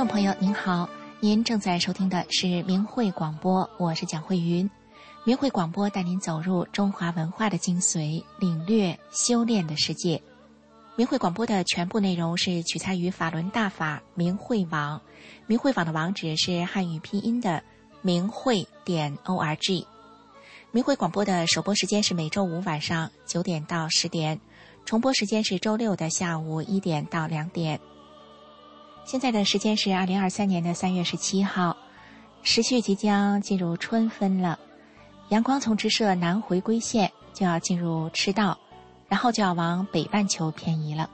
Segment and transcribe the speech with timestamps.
[0.00, 0.88] 众朋友您好，
[1.20, 4.70] 您正在收听的是明慧广播，我是蒋慧云。
[5.24, 10.22] 明慧广播带您走入中华文化的精髓，领略修炼的世界。
[10.96, 15.02] 明慧广播的全部内容是取材于法轮大法明慧网，
[15.46, 17.62] 明慧网的网址是汉语拼音的
[18.00, 19.86] 明慧点 o r g。
[20.70, 24.40] 明慧广播的首播时间是每周五晚上九点到十点，
[24.86, 27.78] 重播时间是周六的下午一点到两点。
[29.04, 31.76] 现在的时间是二零二三年的三月十七号，
[32.42, 34.58] 时序即将进入春分了，
[35.30, 38.56] 阳光从直射南回归线就要进入赤道，
[39.08, 41.10] 然后就要往北半球偏移了。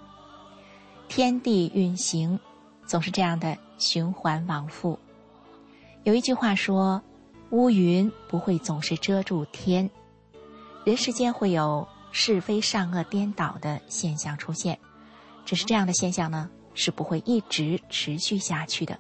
[1.09, 2.39] 天地运行
[2.85, 4.99] 总是这样的循环往复。
[6.05, 7.01] 有一句话说
[7.51, 9.89] ：“乌云不会总是遮住天。”
[10.85, 14.79] 人世间会有是非善恶颠倒的现象出现，
[15.47, 16.51] 只是这样的现象呢？
[16.77, 18.97] 是不会一直持续下去的，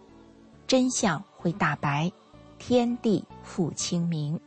[0.66, 2.10] 真相会大白，
[2.58, 4.41] 天地复清明。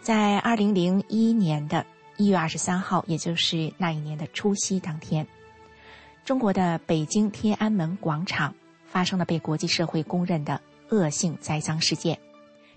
[0.00, 1.84] 在二零零一年的
[2.16, 5.26] 一月二十三号，也就是那一年的除夕当天，
[6.24, 8.54] 中国的北京天安门广场
[8.86, 12.18] 发生了被国际社会公认的恶性栽赃事件，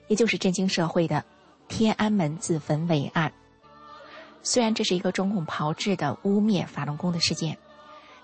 [0.07, 1.23] 也就是震惊社会的
[1.67, 3.31] 天安门自焚伪案。
[4.41, 7.55] 虽然这是一个中共炮制的污蔑法轮功的事件。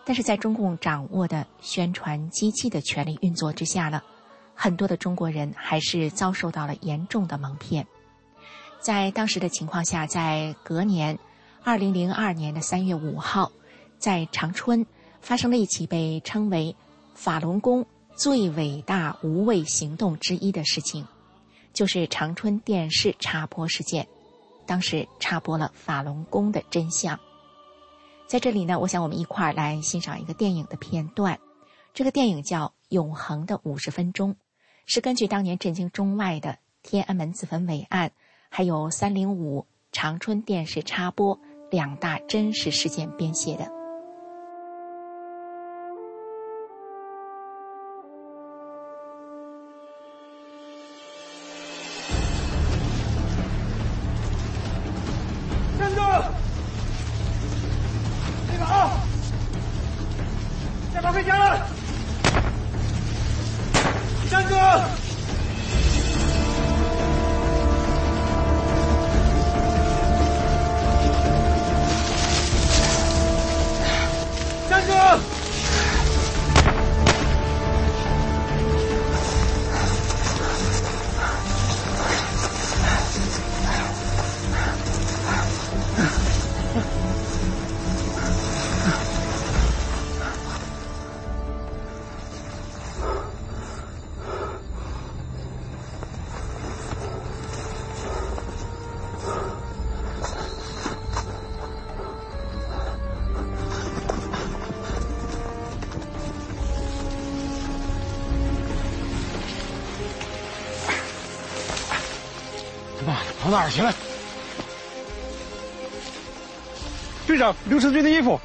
[0.08, 4.02] 但是在中共掌握的宣传机器的权力运作之下呢，
[4.56, 7.86] 很多的中国人还是遭受到了严重的蒙骗。
[8.80, 11.20] 在当时的情况下，在隔年，
[11.62, 13.52] 二零零二年的三月五号，
[14.00, 14.86] 在长春
[15.20, 16.74] 发生了一起被称为
[17.14, 17.86] “法轮功
[18.16, 21.06] 最伟大无畏行动之一”的事情，
[21.74, 24.08] 就是长春电视插播事件。
[24.66, 27.20] 当时插播了法轮功的真相。
[28.28, 31.40] 在这里呢，我想我们一块儿来欣赏一个电影的片段。
[31.94, 34.34] 这个电影叫《永恒的五十分钟》，
[34.86, 38.12] 是根据当年震惊中外的天安门自焚伟案，
[38.50, 41.40] 还有三零五长春电视插播
[41.72, 43.77] 两大真实事件编写的。
[113.48, 113.94] 跑哪儿去了？
[117.26, 118.38] 队长，刘成军的衣服，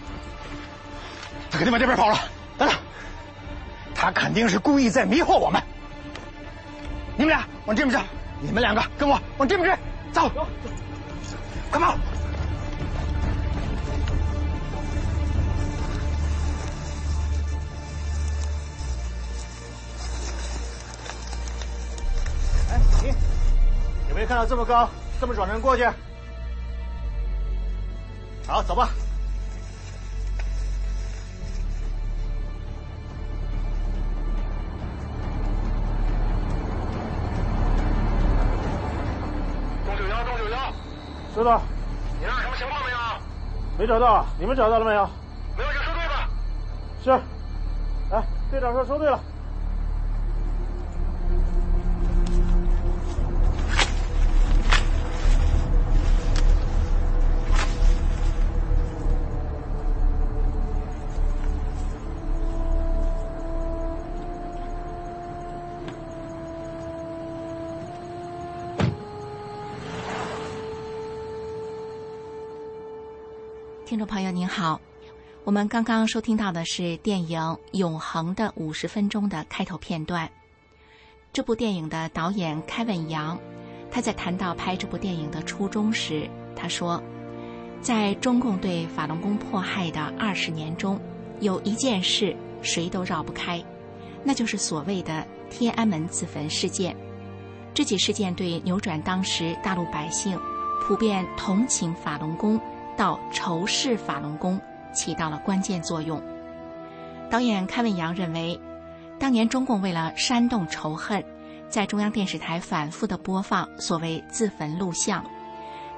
[1.50, 2.16] 他肯定往这边跑了。
[2.56, 2.78] 等等，
[3.96, 5.60] 他肯定是故意在迷惑我们。
[7.16, 8.04] 你们俩往这边站，
[8.40, 10.30] 你们两个跟我往这边去，走，
[11.68, 11.96] 快跑！
[24.12, 24.86] 有没有看到这么高、
[25.18, 25.88] 这么壮的人过去？
[28.46, 28.90] 好，走吧。
[39.86, 40.72] 钟九幺，钟九幺，
[41.34, 41.62] 收到。
[42.20, 42.98] 你那什么情况没有？
[43.78, 45.08] 没找到，你们找到了没有？
[45.56, 46.28] 没有就收队吧。
[47.02, 47.10] 是。
[48.10, 49.18] 来，队长说收队了。
[73.92, 74.80] 听众朋友您好，
[75.44, 77.38] 我们刚刚收听到的是电影
[77.72, 80.30] 《永恒的五十分钟》的开头片段。
[81.30, 83.38] 这部电影的导演凯文扬，
[83.90, 87.02] 他在谈到拍这部电影的初衷时，他说，
[87.82, 90.98] 在中共对法轮功迫害的二十年中，
[91.40, 93.62] 有一件事谁都绕不开，
[94.24, 96.96] 那就是所谓的天安门自焚事件。
[97.74, 100.40] 这起事件对扭转当时大陆百姓
[100.80, 102.58] 普遍同情法轮功
[103.02, 104.60] 到仇视法轮功
[104.92, 106.22] 起到了关键作用。
[107.28, 108.60] 导演开文阳认为，
[109.18, 111.24] 当年中共为了煽动仇恨，
[111.68, 115.24] 在中央电视台反复的播放所谓自焚录像，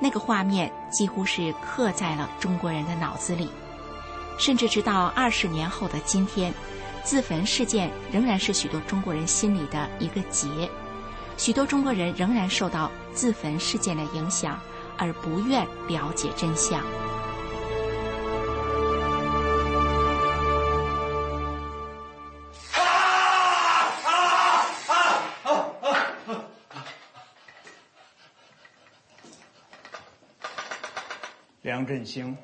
[0.01, 3.51] 那个画面几乎是刻在了中国人的脑子里，
[4.39, 6.55] 甚至直到二十年后的今天，
[7.03, 10.49] 自焚事件仍然是许多中国人心里的一个结。
[11.37, 14.59] 许多中国人仍然受到自焚事件的影响，
[15.05, 16.83] 而不愿了解真相。
[31.61, 32.35] 梁振兴，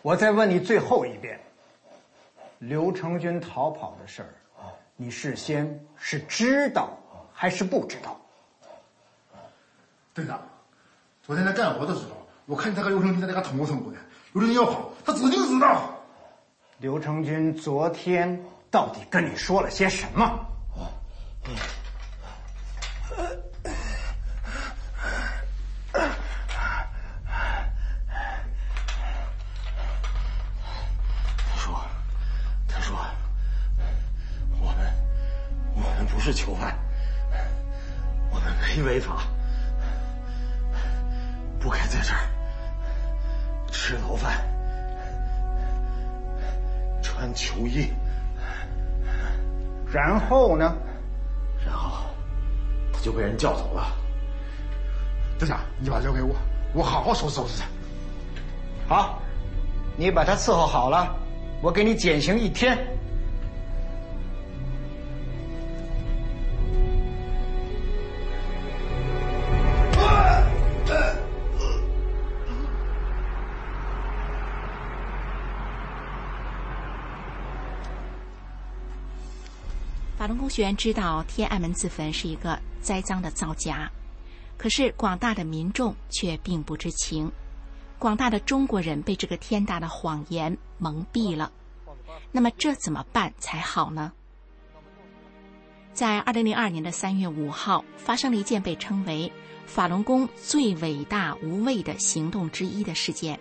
[0.00, 1.40] 我再问你最后一遍：
[2.58, 4.34] 刘成军逃跑的事儿，
[4.96, 6.98] 你事先是知道？
[7.32, 8.20] 还是不知道，
[10.14, 10.40] 队长，
[11.24, 13.96] 昨天在干活的时候，我看见他和刘成军在那嘎捅咕捅咕的。
[14.32, 15.94] 刘成军要跑，他指定知道。
[16.78, 20.46] 刘成军昨天到底跟你说了些什么？
[21.44, 21.52] 他
[53.42, 53.92] 叫走了。
[55.36, 56.36] 队长，你把他交给我，
[56.72, 58.94] 我好好收拾收拾他。
[58.94, 59.18] 好，
[59.96, 61.12] 你把他伺候好了，
[61.60, 62.78] 我给你减刑一天。
[80.52, 83.90] 学员知道天安门自焚是一个栽赃的造假，
[84.58, 87.32] 可是广大的民众却并不知情。
[87.98, 91.50] 广大的中国人被这个天大的谎言蒙蔽了。
[92.30, 94.12] 那么这怎么办才好呢？
[95.94, 99.32] 在二零零二年的三月五号，发生了一件被称为
[99.64, 103.40] 法轮功最伟大无畏的行动之一的事件。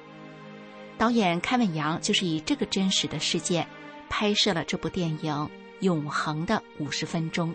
[0.98, 3.68] 导演开文阳就是以这个真实的事件
[4.08, 5.50] 拍摄了这部电影。
[5.82, 7.54] 永恒的五十分钟。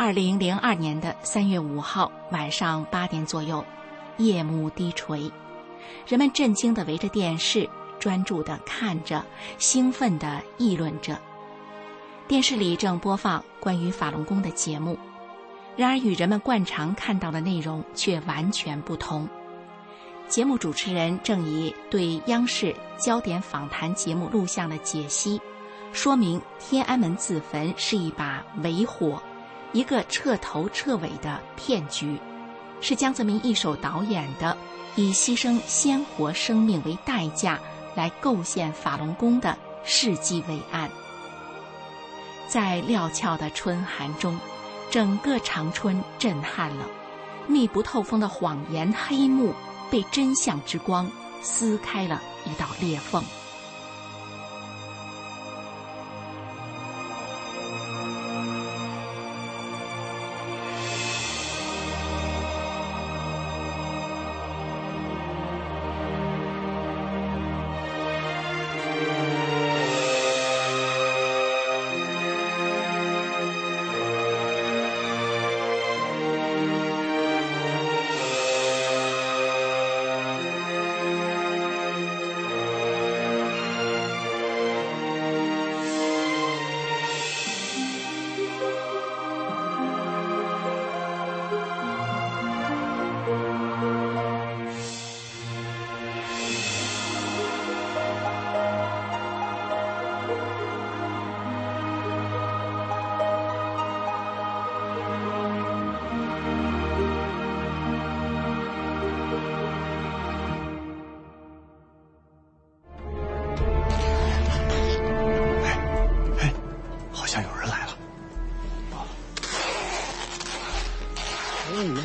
[0.00, 3.62] 二零零二年的三月五号晚上八点左右，
[4.16, 5.30] 夜幕低垂，
[6.06, 7.68] 人们震惊的围着电视。
[7.98, 9.24] 专注的看着，
[9.58, 11.18] 兴奋的议论着。
[12.26, 14.98] 电视里正播放关于法轮功的节目，
[15.76, 19.28] 然而与人们惯常看到的内容却完全不同。
[20.28, 25.40] 节目主持人正以对央视焦点访谈节目录像的解析，
[25.92, 29.22] 说明天安门自焚是一把伪火，
[29.72, 32.18] 一个彻头彻尾的骗局，
[32.82, 34.54] 是江泽民一手导演的，
[34.96, 37.58] 以牺牲鲜活生命为代价。
[37.98, 40.88] 来构陷法轮功的世纪伟案，
[42.46, 44.38] 在料峭的春寒中，
[44.88, 46.86] 整个长春震撼了。
[47.48, 49.52] 密不透风的谎言黑幕
[49.90, 51.10] 被真相之光
[51.42, 53.20] 撕开了一道裂缝。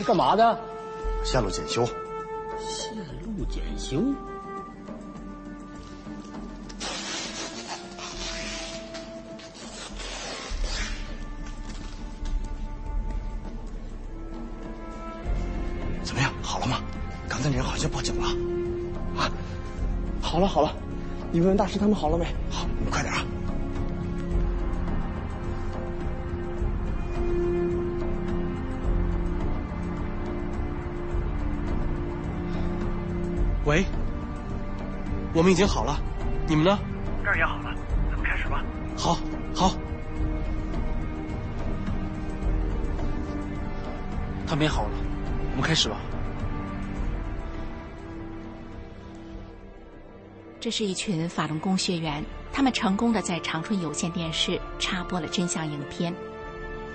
[0.03, 0.59] 是干嘛的？
[1.23, 1.85] 线路检修。
[2.59, 2.93] 线
[3.23, 4.01] 路检修。
[16.03, 16.33] 怎么样？
[16.41, 16.81] 好了吗？
[17.29, 18.27] 刚才那人好像报警了。
[19.17, 19.31] 啊，
[20.21, 20.75] 好了好了，
[21.31, 22.25] 你问问大师他们好了没？
[35.33, 35.99] 我们已经好了，
[36.47, 36.77] 你们呢？
[37.23, 37.73] 这儿也好了，
[38.11, 38.63] 咱们开始吧。
[38.95, 39.17] 好，
[39.55, 39.73] 好。
[44.45, 44.91] 他们也好了，
[45.51, 45.97] 我们开始吧。
[50.59, 52.23] 这是一群法轮功学员，
[52.53, 56.13] 他们成功的在长春有线电视插播了真相影片。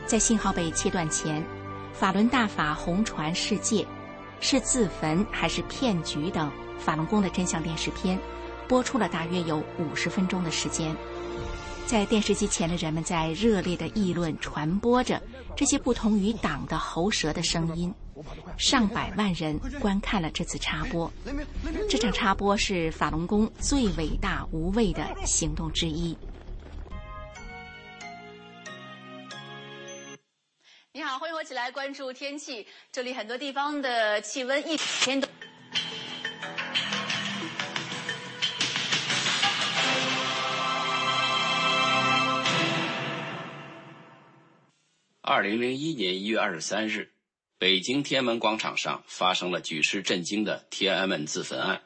[0.07, 1.45] 在信号被切断前，
[1.93, 3.85] 法轮大法红传世界。
[4.41, 8.19] 是自焚还是骗局等法轮功的真相电视片，
[8.67, 10.95] 播出了大约有五十分钟的时间。
[11.87, 15.23] 在电视机前的人们在热烈的议论、传播着
[15.57, 17.95] 这些不同于党的喉舌的声音。
[18.59, 21.11] 上百万人观看了这次插播。
[21.89, 26.17] 这场插播是法轮功最伟大无畏的行动之一。
[30.93, 32.67] 你好，欢迎我起来关注天气。
[32.91, 35.29] 这里很多地方的气温一天都。
[45.31, 47.13] 二零零一年一月二十三日，
[47.59, 51.83] 北京天安门广场上发生了举世震惊的天安门自焚案。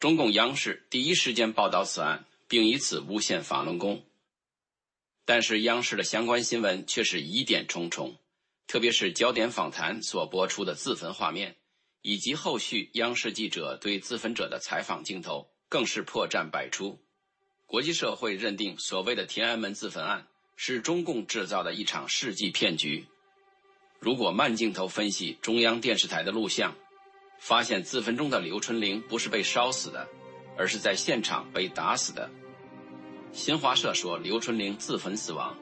[0.00, 4.04] 中共央视第一时间报道此案，并以此诬陷法轮功。
[5.24, 8.18] 但是央视的相关新闻却是疑点重重，
[8.66, 11.54] 特别是焦点访谈所播出的自焚画面，
[12.00, 16.98] 以及后续央视记者对自焚者的采访镜头，更是破绽百出。
[17.66, 20.26] 国际社会认定所谓的天安门自焚案
[20.64, 23.04] 是中共制造的一场世纪骗局。
[23.98, 26.72] 如果慢镜头分析中央电视台的录像，
[27.40, 30.06] 发现自焚中的刘春玲不是被烧死的，
[30.56, 32.30] 而是在现场被打死的。
[33.32, 35.52] 新华社说刘春玲自焚死亡。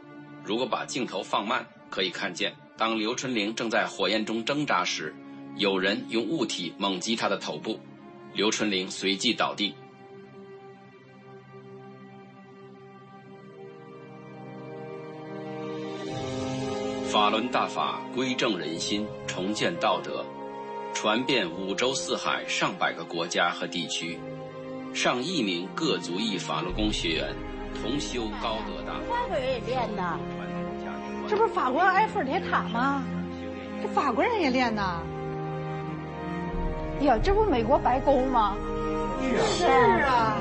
[0.44, 5.14] 如果把镜头放慢，可以看见，当刘春玲正在火焰中挣扎时，
[5.56, 7.80] 有人用物体猛击她的头部，
[8.34, 9.74] 刘春玲随即倒地。
[17.10, 20.24] 法轮大法归正人心，重建道德，
[20.94, 24.20] 传遍五洲四海上百个国家和地区，
[24.94, 27.34] 上亿名各族裔法轮功学员。
[27.82, 30.20] 同修高德大法国人也练呢，
[31.28, 33.02] 这不是法国埃菲尔铁塔吗？
[33.82, 35.02] 这法国人也练呢。
[37.00, 38.56] 呀，这不美国白宫吗？
[39.58, 40.36] 是啊。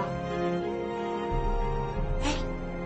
[2.23, 2.31] 哎，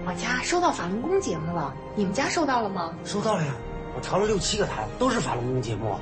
[0.05, 2.93] 我家收到法轮功节目了，你们家收到了吗？
[3.03, 3.53] 收到了呀，
[3.95, 5.95] 我调了六七个台，都是法轮功节目。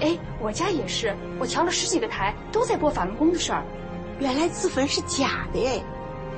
[0.00, 3.62] 哎，我家也是，我调了十几个台，都在播法轮功的事儿。
[4.18, 5.82] 原来自焚是假的哎。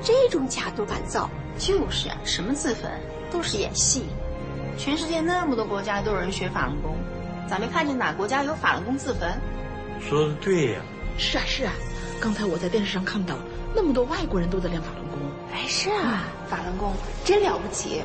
[0.01, 1.27] 这种假都敢造，
[1.57, 2.91] 就是啊，什么自焚
[3.31, 4.03] 都是演戏。
[4.77, 6.95] 全世界那么多国家都有人学法轮功，
[7.49, 9.31] 咋没看见哪国家有法轮功自焚？
[9.99, 10.81] 说的对呀。
[11.17, 11.73] 是啊是啊，
[12.21, 13.35] 刚才我在电视上看到，
[13.75, 15.17] 那么多外国人都在练法轮功。
[15.51, 16.93] 哎，是啊，法轮功
[17.25, 18.03] 真了不起。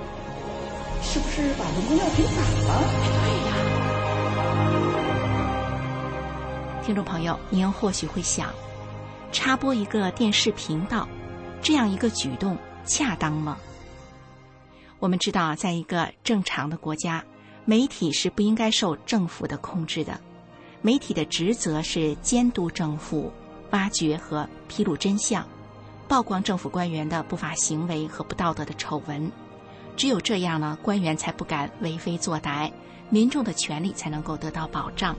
[1.03, 2.83] 是不是法轮功要平反了？
[3.05, 3.51] 对呀。
[6.83, 8.49] 听众朋友，您或许会想，
[9.31, 11.09] 插播一个电视频道。
[11.61, 13.57] 这样一个举动恰当吗？
[14.99, 17.25] 我们知道，在一个正常的国家，
[17.65, 20.19] 媒体是不应该受政府的控制的。
[20.81, 23.33] 媒体的职责是监督政府、
[23.71, 25.47] 挖掘和披露真相、
[26.09, 29.31] 曝光政府官员的不法行为和不道德的丑闻。
[29.97, 32.71] 只有这样呢，官员才不敢为非作歹，
[33.11, 35.17] 民众的权利才能够得到保障。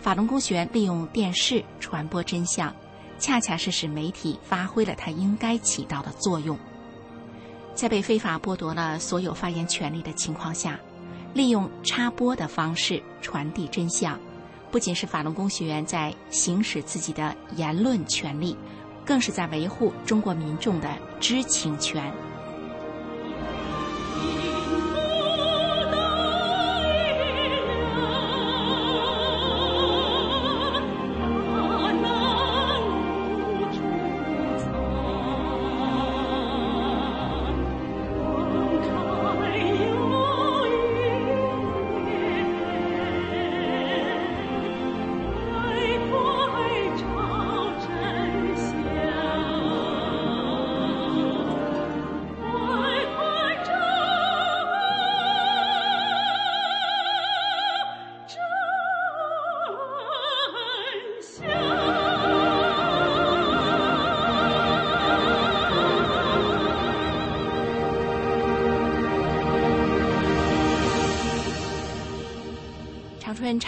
[0.00, 2.74] 法轮功学员利用电视传播真相。
[3.20, 6.56] 恰恰是使媒体发挥了它应该起到的作用。
[7.74, 10.78] 在被非法剥夺了所有发言权利的情况下，
[11.34, 14.16] 利用插播的方式传递真相，
[14.70, 18.56] 不仅是法轮功学员在行使自己的言论权利，
[19.04, 22.14] 更是在维护中国民众的知情权。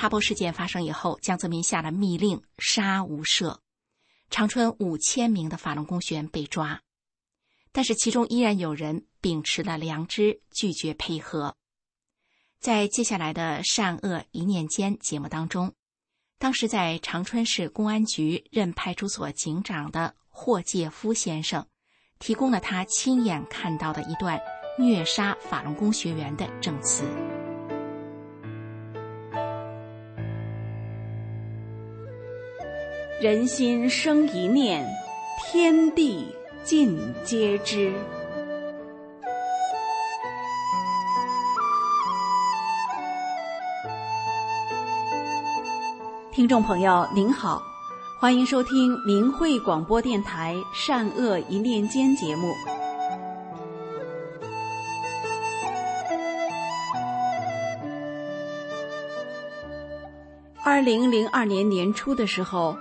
[0.00, 3.58] 插播事件发生以后，江泽民下了密令，杀无赦。
[4.30, 6.80] 长春五千名的法轮功学员被抓，
[7.70, 11.54] 但是其中依然有人秉持了良知，拒绝配合。
[12.58, 15.74] 在接下来的善恶一念间节目当中，
[16.38, 21.66] 当时在长春市公安局任派出所警长的霍介夫先生，
[22.18, 24.40] 提供了他亲眼看到的一段
[24.78, 27.04] 虐杀法轮功学员的证词。
[33.20, 34.82] 人心生一念，
[35.38, 36.34] 天地
[36.64, 37.92] 尽皆知。
[46.32, 47.60] 听众朋友您好，
[48.18, 52.54] 欢迎收听明慧广播电台《善恶一念间》节目。
[60.64, 62.74] 二零零二年年初的时候。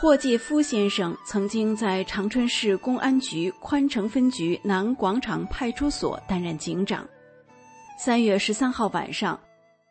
[0.00, 7.04] 霍介夫先生曾经在长春市公安局宽城分局南广场派出所担任警长。
[7.98, 9.40] 三月十三号晚上，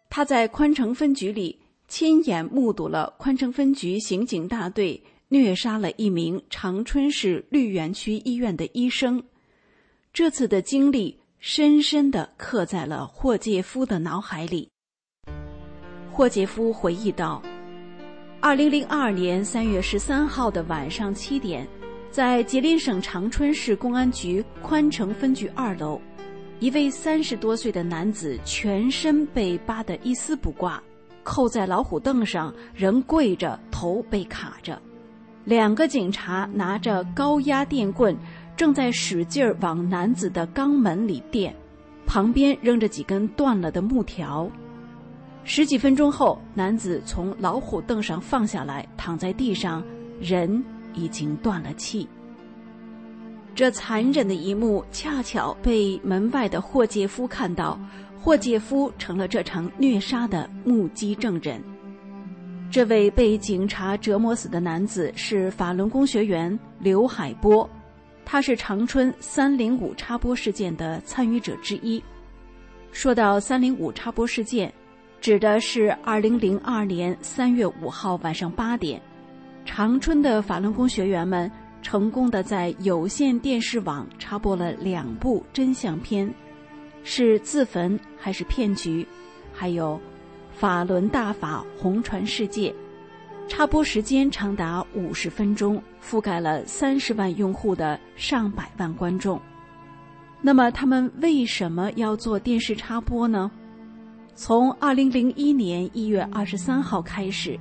[0.10, 9.22] 他在宽城分局里亲眼目睹了宽城分局刑警大队虐杀了一名长春市绿园区医院的医生。
[10.14, 14.70] 这次的经历深深地刻在了霍介夫的脑海里。
[16.14, 17.44] 霍介夫回忆道。
[18.40, 21.68] 二零零二年三月十三号的晚上七点，
[22.12, 26.00] 在吉林省长春市公安局宽城分局二楼，
[26.60, 30.82] 一位三十多岁的男子全身被扒得一丝不挂，
[31.24, 34.80] 扣在老虎凳上，人跪着，头被卡着。
[35.44, 38.16] 两个警察拿着高压电棍，
[38.56, 41.54] 正在使劲儿往男子的肛门里电，
[42.06, 44.50] 旁边扔着几根断了的木条。
[45.50, 49.82] 十几分钟后，男子从老虎凳上放下来，躺在地上，
[50.20, 50.62] 人
[50.94, 52.06] 已经断了气。
[53.56, 57.80] 这残忍的一幕恰巧被门外的霍介夫看到，
[58.22, 61.64] 霍介夫成了这场虐杀的目击证人。
[62.70, 67.68] 这位被警察折磨死的男子是法轮功学员刘海波，
[68.26, 72.04] 他是长春三零五插播事件的参与者之一。
[72.92, 74.72] 说到三零五插播事件。
[75.20, 79.02] 指的是二零零二年三月五号晚上八点，
[79.66, 81.52] 长春的法轮功学员们
[81.82, 86.32] 成功的在有线电视网插播了两部真相片，
[87.04, 89.06] 是自焚还是骗局？
[89.52, 90.00] 还有
[90.52, 92.74] 法轮大法红传世界，
[93.48, 99.42] 插播时间长达五十分钟，覆盖了三十万用户的上百万观众。
[100.42, 103.52] 那么他们为什么要做电视插播呢？
[104.38, 107.60] 从二零零一年一月二十三号开始，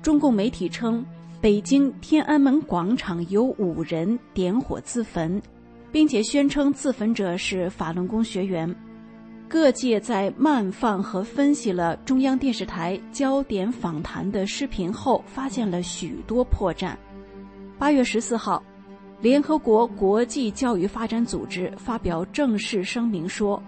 [0.00, 1.04] 中共媒体称
[1.42, 5.40] 北京天安门广场有五人点火自焚，
[5.92, 8.74] 并且宣称自焚者是法轮功学员。
[9.46, 16.96] 各界在慢放和分析了中央电视台焦点访谈的视频后，发现了许多破绽。
[17.78, 18.62] 八月十四号，
[19.20, 23.62] 联合国国际教育发展组织发表正式声明说。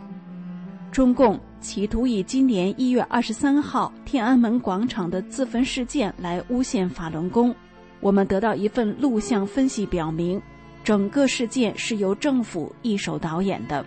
[0.91, 7.55] 中共企图以今年一月二十三号天安门广场的自焚事件来诬陷法轮功。
[8.01, 10.41] 我们得到一份录像分析，表明
[10.83, 13.85] 整个事件是由政府一手导演的。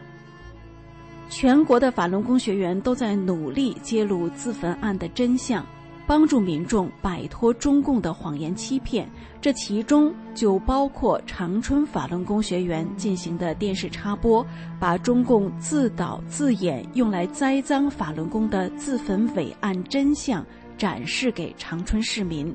[1.30, 5.66] 全国的法轮功学员都在努力揭露自焚案的真相。
[6.08, 9.10] 帮助民众摆脱中共的谎言欺骗，
[9.40, 14.46] 这其中就包括长春法轮功学员进行的电视插播，
[14.80, 20.46] 把中共自导自演用来栽赃法轮功的自焚伪案真相
[20.78, 22.54] 展示给长春市民。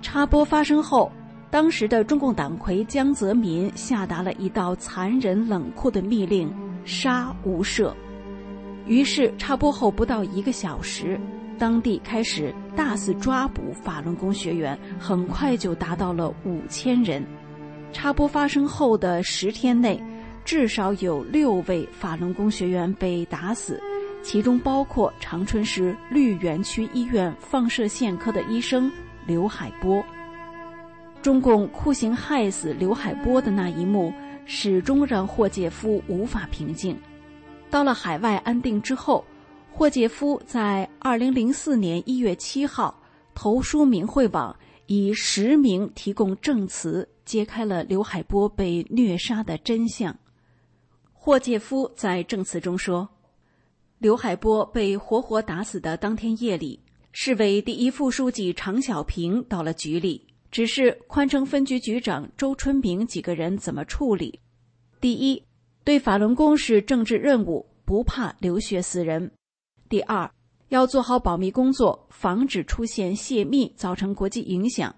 [0.00, 1.12] 插播发生后，
[1.50, 6.52] 当时的中共党魁江泽民下达了一道残忍冷酷的密令：
[6.84, 7.92] 杀无赦。
[8.86, 11.20] 于是插播后不到一个小时。
[11.62, 17.24] 当地开始大肆抓捕法轮功学员，很快就达到了五千人。
[17.92, 20.02] 插播发生后的十天内，
[20.44, 23.80] 至少有六位法轮功学员被打死，
[24.24, 28.90] 其中包括长春市绿园区医院放射线科的医生
[29.24, 30.04] 刘海波。
[31.22, 34.12] 中共酷刑害死刘海波的那一幕，
[34.46, 36.98] 始终让霍介夫无法平静。
[37.70, 39.24] 到了海外安定之后。
[39.74, 43.02] 霍介夫在二零零四年一月七号
[43.34, 44.54] 投书明慧网，
[44.86, 50.16] 以实名提供证词，揭开了刘海波被虐杀的真相。
[51.14, 53.08] 霍介夫在证词中说
[53.98, 56.78] ：“刘海波被活活打死的当天夜里，
[57.10, 64.38] 市委第一副书记常小平到了局里，指示宽城分局局长周春明几个人怎么处理。
[65.00, 65.42] 第一，
[65.82, 69.28] 对法轮功是政治任务，不怕流血死人；
[69.92, 70.32] 第二，
[70.70, 74.90] 要做好保密工作，防止出现泄密造成国际影响；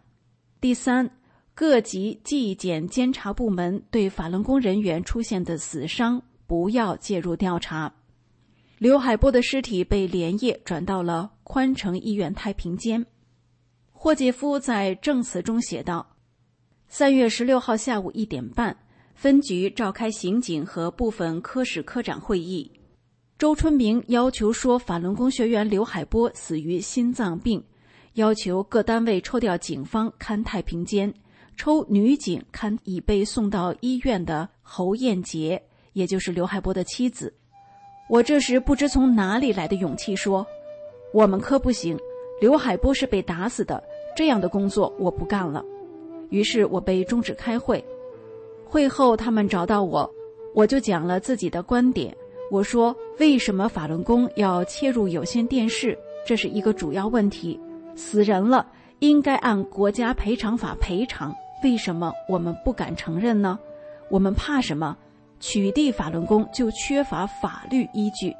[0.61, 1.11] 第三。
[1.53, 7.93] 各级纪检监察部门对法轮功人员出现的死伤不要介入调查。
[8.79, 13.05] 刘海波的尸体被连夜转到了宽城医院太平间。
[13.91, 16.07] 霍杰夫在证词中写道
[16.87, 18.77] ：“三月十六号下午一点半，
[19.17, 22.71] 分局召开刑警和部分科室科长会议。
[23.37, 27.63] 周春明要求说，法轮功学员刘海波死于心脏病，
[28.15, 31.13] 要求各单位抽调警方看太平间。”
[31.57, 37.33] 抽女警看已被送到医院的侯艳杰，也就是刘海波的妻子。
[38.09, 40.45] 我这时不知从哪里来的勇气说
[41.15, 41.97] ：“我们科不行，
[42.41, 43.81] 刘海波是被打死的，
[44.17, 45.65] 这样的工作我不干了。”
[46.31, 47.85] 于是我被终止开会。
[48.65, 50.13] 会后他们找到我，
[50.55, 52.17] 我就讲了自己的观点。
[52.51, 55.99] 我说：“为什么法轮功要切入有线电视？
[56.27, 57.59] 这是一个主要问题。
[57.97, 58.67] 死人了，
[58.99, 63.59] 应该按国家赔偿法赔偿。”为什么我们不敢承认呢？
[64.11, 64.97] 我们怕什么？
[65.41, 68.35] 取缔法轮功就缺乏法律依据。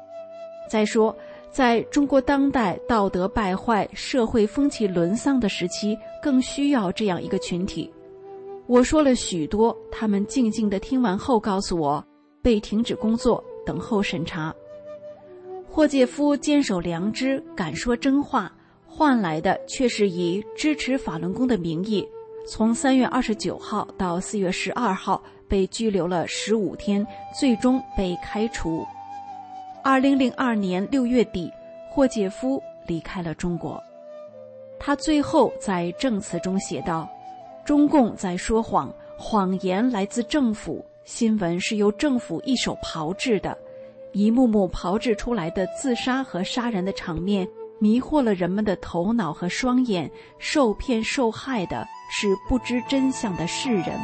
[0.69, 1.15] 再说，
[1.51, 7.91] 在中国当代道德败坏、社会风气沦丧的时期，更需要这样一个群体。
[8.67, 12.03] 我说了许多，他们静静的听完后告诉我，
[12.41, 14.53] 被停止工作，等候审查。
[15.69, 18.51] 霍介夫坚守良知，敢说真话，
[18.87, 22.07] 换来的却是以支持法轮功的名义。
[22.47, 27.05] 从三月二十九号到四月十二号，被拘留了十五天，
[27.37, 28.85] 最终被开除。
[29.83, 31.51] 二零零二年六月底，
[31.89, 33.81] 霍介夫离开了中国。
[34.79, 37.09] 他最后在证词中写道
[37.65, 43.55] ：“中共在说谎，谎言来自政府，新闻是由政府一手炮制的，
[44.11, 47.47] 一幕幕炮制出来的自杀和杀人的场面，
[47.79, 53.99] 迷惑了人们的头脑和双眼，受骗受害的。”是不知真相的世人。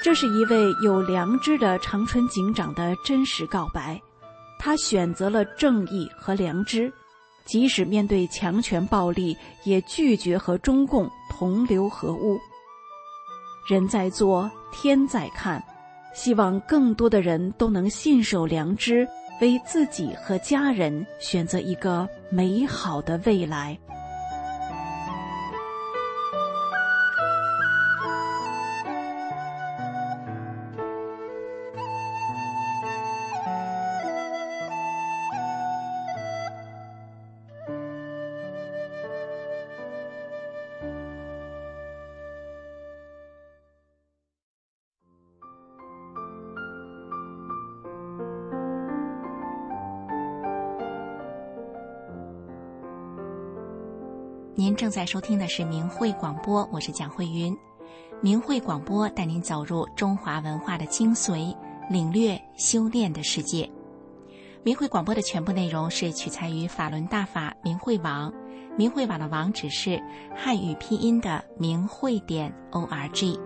[0.00, 4.00] 这是一位有良知的长春警长的真实告白，
[4.60, 6.90] 他选择了正义和良知，
[7.48, 12.38] 即使面对强权暴力，也拒绝和中共同流合污。
[13.68, 15.60] 人在做，天在看，
[16.14, 19.08] 希望更多的人都能信守良知。
[19.40, 23.78] 为自己和家人选择一个美好的未来。
[54.88, 57.54] 正在收听的是明慧广播，我是蒋慧云。
[58.22, 61.54] 明慧广播带您走入中华文化的精髓，
[61.90, 63.70] 领略修炼的世界。
[64.62, 68.32] 明慧广播的全部内容是取材于法轮大法明慧网，
[68.78, 70.02] 明慧网的网址是
[70.34, 73.38] 汉语拼音的明慧点 o r g。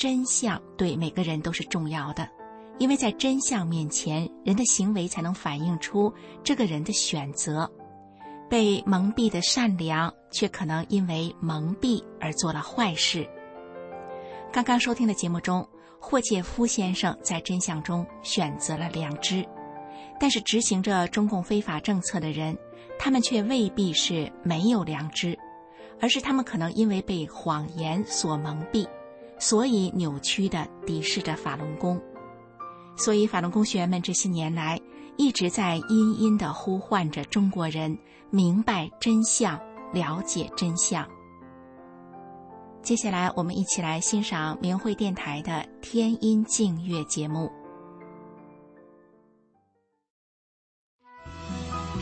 [0.00, 2.26] 真相对每个人都是重要的，
[2.78, 6.10] 因为在真相面前，人的行为才能反映出
[6.42, 7.70] 这个人的选择。
[8.48, 13.28] 被蒙蔽的善良，却可能因为蒙蔽而做了坏事。
[14.50, 15.68] 刚刚收听的节目中，
[16.00, 19.46] 霍介夫先生在真相中选择了良知，
[20.18, 22.56] 但是执行着中共非法政策的人，
[22.98, 25.38] 他们却未必是没有良知，
[26.00, 28.88] 而是他们可能因为被谎言所蒙蔽。
[29.40, 32.00] 所以扭曲的敌视着法轮功，
[32.94, 34.78] 所以法轮功学员们这些年来
[35.16, 37.98] 一直在殷殷的呼唤着中国人
[38.28, 39.58] 明白真相、
[39.94, 41.08] 了解真相。
[42.82, 47.50] 接下来，我们一起来欣赏明慧电台的天音净月节目。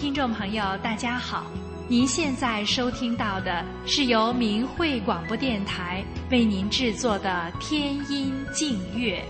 [0.00, 1.46] 听众朋友，大家好。
[1.90, 9.24] 您现在收听到的是由明慧广播电台为您制作的天音净月。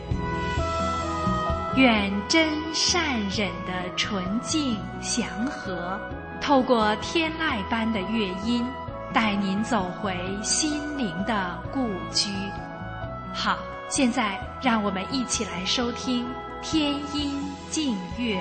[1.77, 6.01] 愿真善忍的纯净祥和，
[6.41, 8.67] 透过天籁般的乐音，
[9.15, 12.29] 带您走回心灵的故居。
[13.33, 13.57] 好，
[13.89, 16.27] 现在让我们一起来收听
[16.61, 17.41] 天音
[17.71, 18.37] 静乐。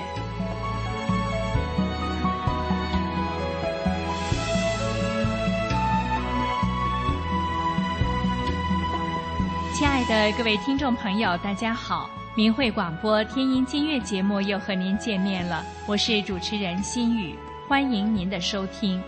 [9.77, 12.09] 亲爱的各位听众朋友，大家好！
[12.33, 17.35] 明慧广播天音金乐节目又和您见面了，我是主持人心雨，
[17.69, 18.99] 欢迎您的收听。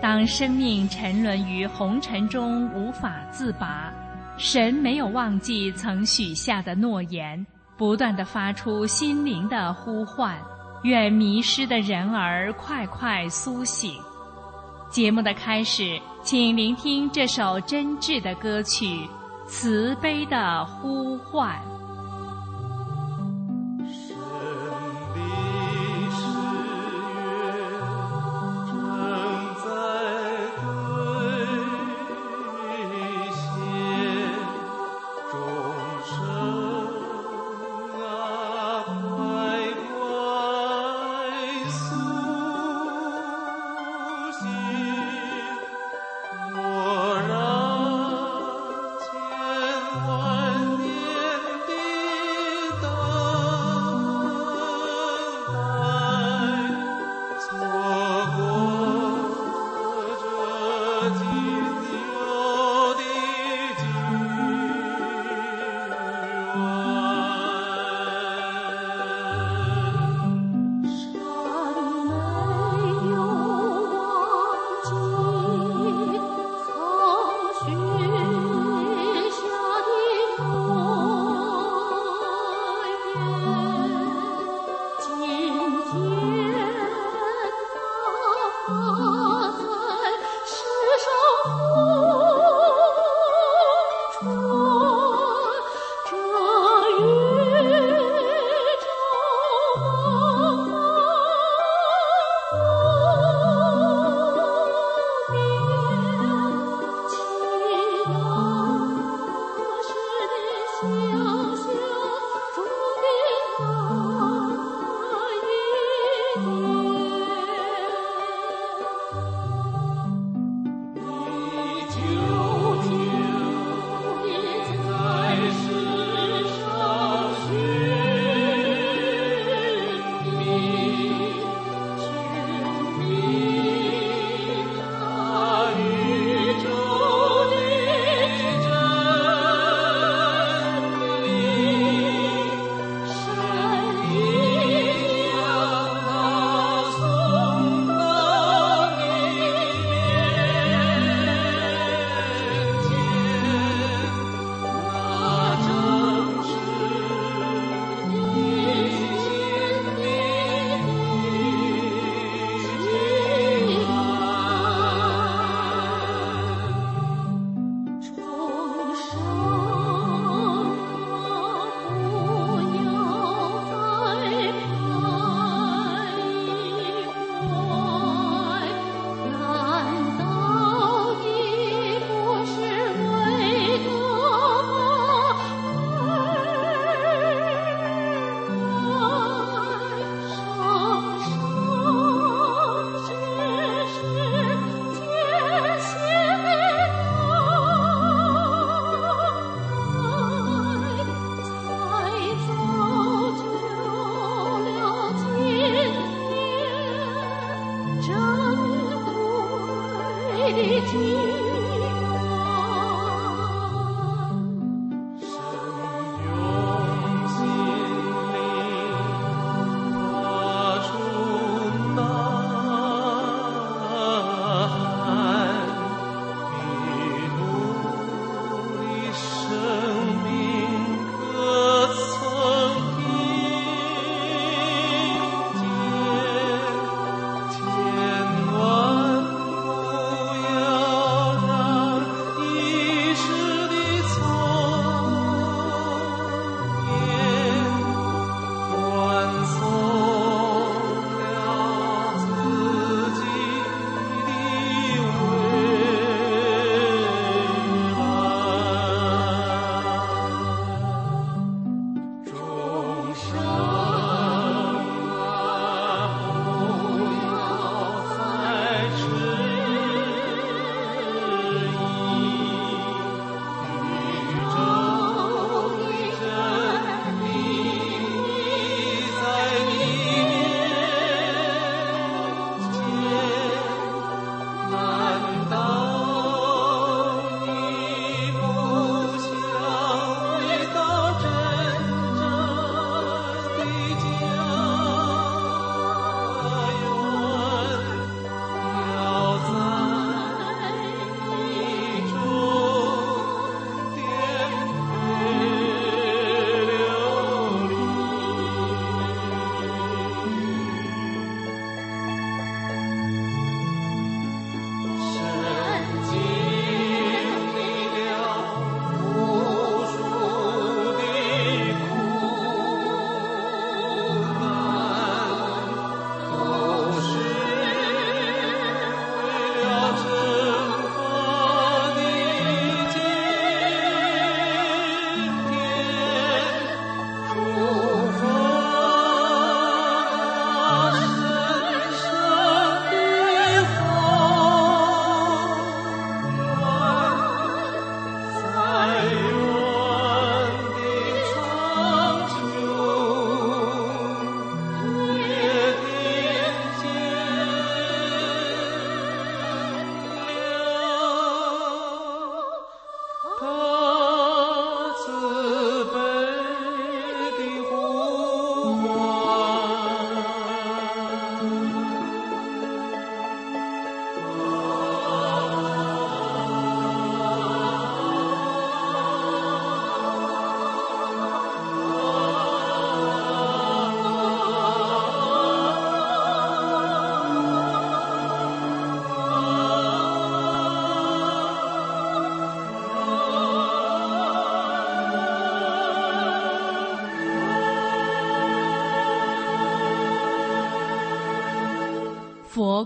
[0.00, 3.92] 当生命沉沦于红尘中无法自拔，
[4.38, 10.34] 神没有忘记曾许下的诺言，不断的发出心灵的呼唤，
[10.84, 14.00] 愿迷失的人儿快快苏醒。
[14.88, 19.06] 节目的开始，请聆听这首真挚的歌曲。
[19.46, 21.71] 慈悲的呼唤。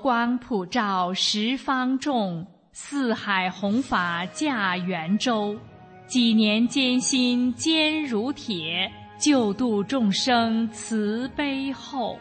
[0.06, 5.58] 光普照十方众，四海弘法驾圆舟。
[6.06, 8.88] 几年艰辛坚如铁，
[9.18, 12.16] 救度众生慈悲厚。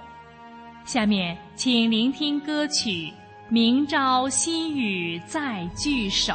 [0.84, 2.90] 下面请聆听歌曲
[3.50, 6.34] 《明朝新语再聚首》。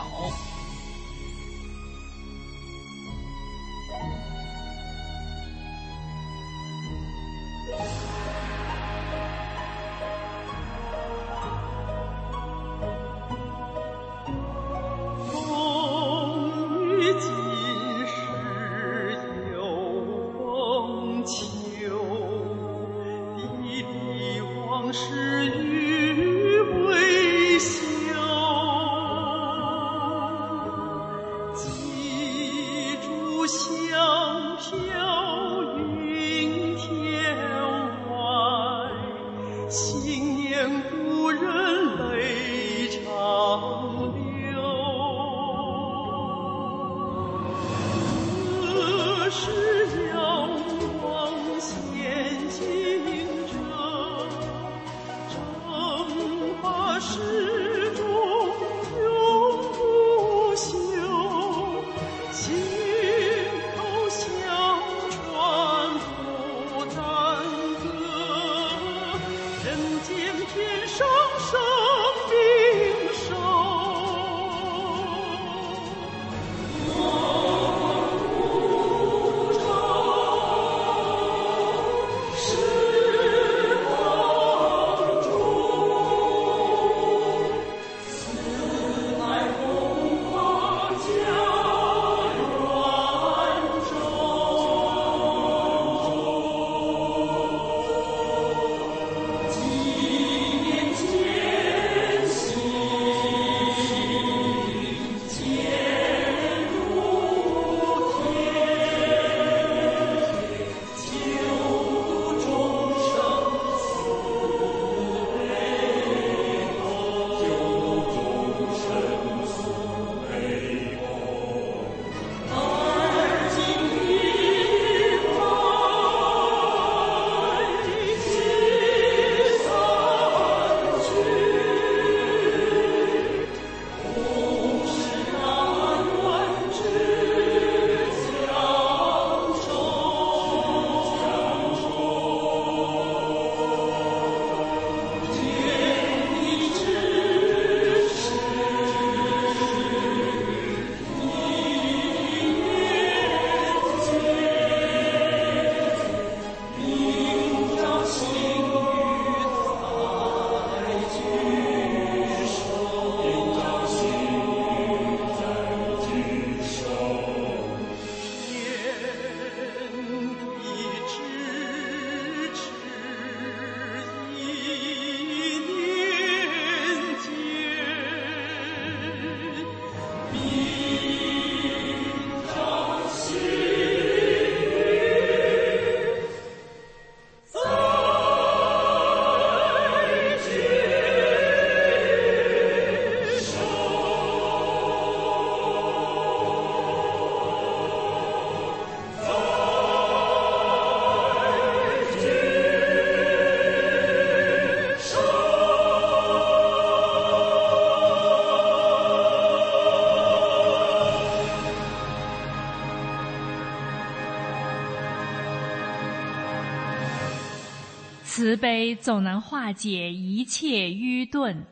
[218.51, 221.65] 慈悲总能化解一切愚钝，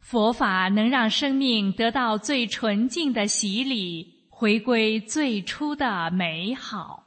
[0.00, 7.04] 佛法能让生命得到最纯净的洗礼，回归最初的美好。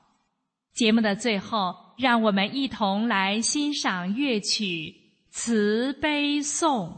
[0.75, 4.63] 节目的最后，让我们一同来欣赏乐曲
[5.31, 6.89] 《慈悲颂》。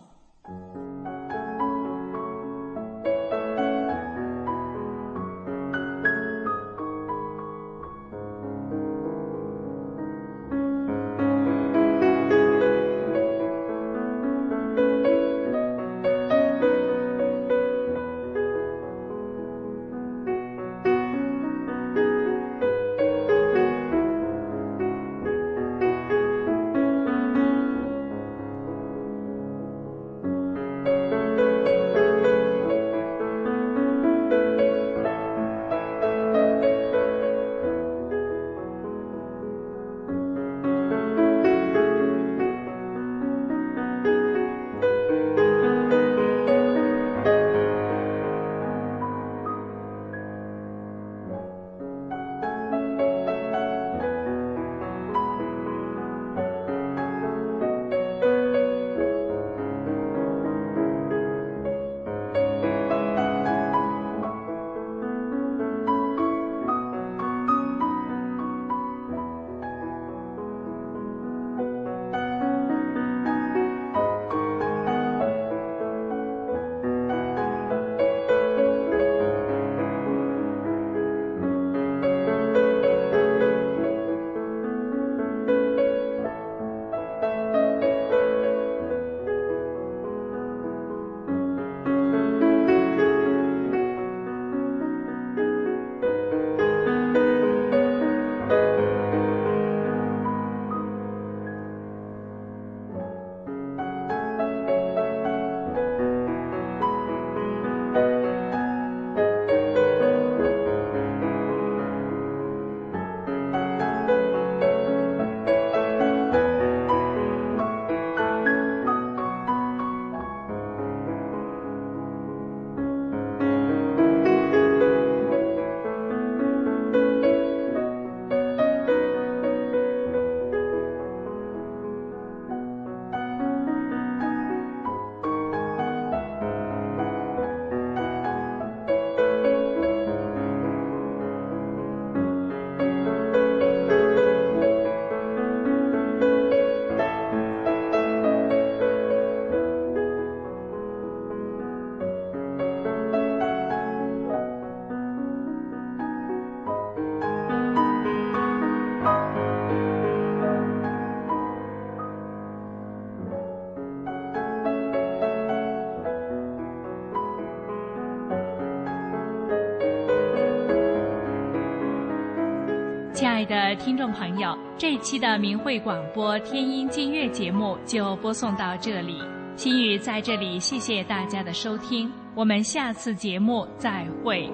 [173.47, 179.21] 的听众朋友，这期的明慧广播天音静月节目就播送到这里。
[179.55, 184.49] 心雨在这里谢谢大家的收听，我们下次节目再会。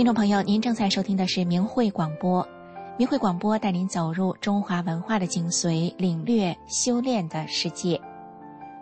[0.00, 2.48] 听众朋友，您正在收听的是明慧广播。
[2.96, 8.00] 明慧广播带您走入中华文化的精髓，领略修炼的世界。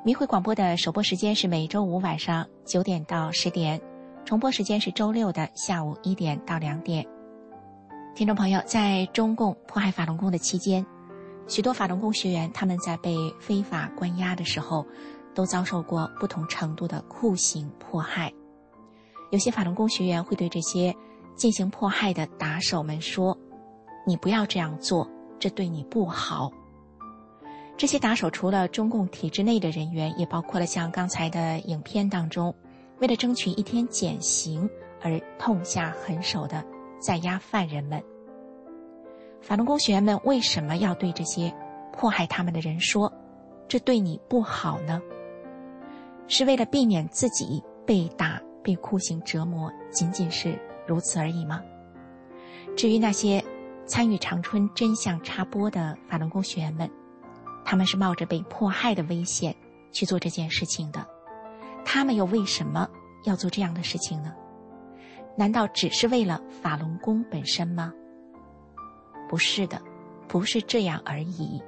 [0.04, 3.80] 明慧广播的首播时间是每周五晚上九点到十点，
[4.24, 7.04] 重播时间是周六的下午一点到两点。
[8.14, 10.86] 听众朋友，在中共迫害法轮功的期间，
[11.48, 14.86] 许多法轮功学员他们在被非法关押的时候，
[15.34, 18.32] 都遭受过不同程度的酷刑迫害。
[19.30, 20.94] 有些法轮功学员会对这些。
[21.38, 23.38] 进行迫害的打手们说
[24.04, 25.08] ：“你不要这样做，
[25.38, 26.50] 这对你不好。”
[27.78, 32.52] 这些打手除了中共体制内的人员，也包括了像刚才的影片当中，
[32.98, 34.68] 为了争取一天减刑
[35.00, 36.64] 而痛下狠手的
[36.98, 38.02] 在押犯人们。
[39.40, 41.54] 法轮功学员们为什么要对这些
[41.92, 43.12] 迫害他们的人说
[43.68, 45.00] ：“这对你不好呢？”
[46.26, 50.58] 是为了避免自己被打、被酷刑折磨，仅仅是。
[50.86, 51.62] 如此而已吗？
[52.76, 53.42] 至于那些
[53.86, 56.90] 参与长春真相插播的法轮功学员们，
[57.64, 59.56] 他们是冒着被迫害的危险
[59.90, 61.06] 去做这件事情的，
[61.82, 62.86] 他们又为什么
[63.24, 64.34] 要做这样的事情呢？
[65.34, 67.90] 难道只是为了法轮功本身吗？
[69.30, 69.80] 不是的，
[70.26, 71.62] 不是这样而已。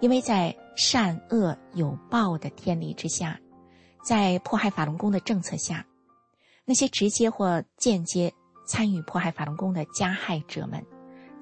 [0.00, 3.38] 因为在善恶有报的天理之下，
[4.06, 5.84] 在迫害法轮功的政策下。
[6.64, 8.32] 那些直接或间接
[8.64, 10.80] 参与迫害法轮功的加害者们，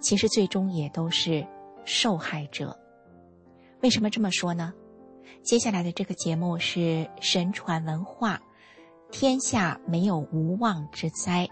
[0.01, 1.47] 其实最终也都是
[1.85, 2.75] 受害者。
[3.83, 4.73] 为什么这么说呢？
[5.43, 8.41] 接下来的这个节目是神传文化，
[9.11, 11.47] 天下没有无妄之灾。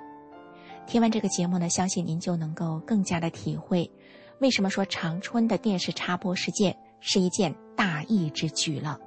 [0.86, 3.90] 听完这个节目呢，相信您就能够更加的体会，
[4.38, 8.98] 为什么说长春的电视插播事件是一件大义之举了。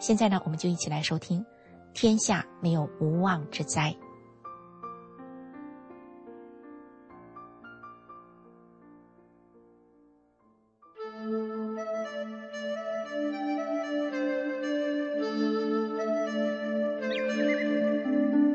[0.00, 1.44] 现在呢，我们就一起来收听。
[1.92, 3.94] 天下没有无妄之灾。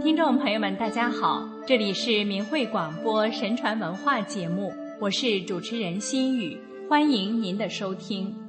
[0.02, 8.45] 听众朋友们，大家好，这里是明慧广播神传文化节目，我是主持人心雨，欢迎您的收听。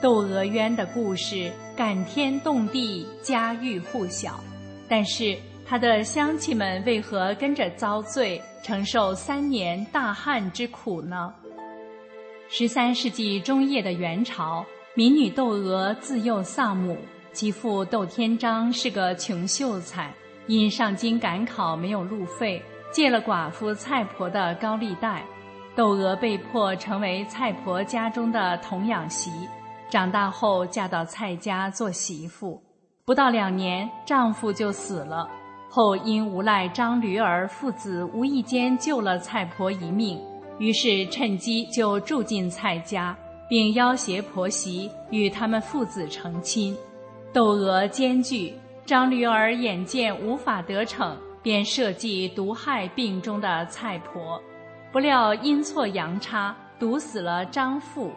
[0.00, 4.40] 窦娥冤的故事感天动地，家喻户晓。
[4.88, 5.36] 但是
[5.66, 11.32] 他的乡亲们为何跟着遭罪，承受三年大旱之苦呢？
[12.48, 16.96] 十三世纪中叶的元朝，民女窦娥自幼丧母，
[17.32, 20.10] 其父窦天章是个穷秀才，
[20.46, 25.22] 因上京赶考没有路费，借了寡妇蔡婆的高利贷，
[25.76, 29.30] 窦娥被迫成为蔡婆家中的童养媳。
[29.90, 32.62] 长大后嫁到蔡家做媳妇，
[33.04, 35.28] 不到两年，丈夫就死了。
[35.68, 40.20] 后因无赖张驴儿父子无意间救了蔡婆一命，
[40.58, 43.16] 于是趁机就住进蔡家，
[43.48, 46.76] 并要挟婆媳与他们父子成亲。
[47.32, 48.54] 窦娥艰巨，
[48.86, 54.40] 张驴儿眼见无法得逞，便设计毒害病中的蔡婆，
[54.92, 58.12] 不料阴错阳差，毒死了张父。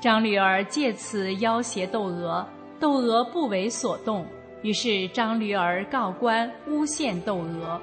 [0.00, 2.46] 张驴儿借此要挟窦娥，
[2.78, 4.26] 窦娥不为所动。
[4.62, 7.80] 于是张驴儿告官诬陷窦娥，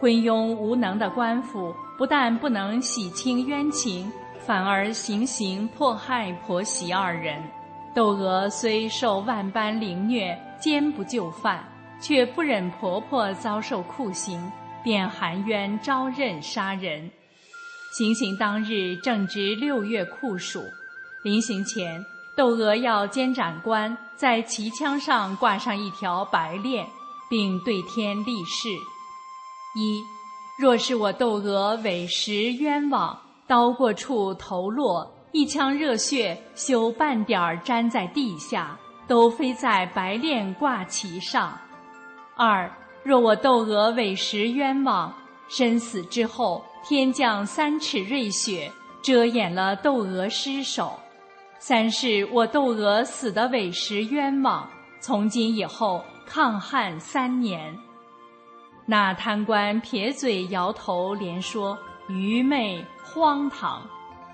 [0.00, 7.40] 昏庸无能的官府不但不能洗清冤情，反而行刑迫害婆媳二人。
[7.94, 11.64] 窦娥虽受万般凌虐，坚不就范，
[12.00, 14.40] 却不忍婆婆遭受酷刑，
[14.82, 17.10] 便含冤招认杀人。
[17.96, 20.60] 行刑当日正值六月酷暑。
[21.28, 22.02] 临行前，
[22.34, 26.86] 窦娥要监斩官在旗枪上挂上一条白链，
[27.28, 28.70] 并对天立誓：
[29.74, 30.02] 一，
[30.58, 38.74] 若是我窦娥委实冤枉，刀过处头落，一腔热血休半点儿沾在地下，
[39.06, 41.52] 都飞在白链挂旗上；
[42.38, 42.72] 二，
[43.02, 45.12] 若我窦娥委实冤枉，
[45.50, 48.72] 身死之后，天降三尺瑞雪，
[49.02, 50.98] 遮掩了窦娥尸首。
[51.58, 54.68] 三是我窦娥死的委实冤枉，
[55.00, 57.76] 从今以后抗旱三年。
[58.86, 61.76] 那贪官撇嘴摇头，连说
[62.08, 63.86] 愚昧荒唐，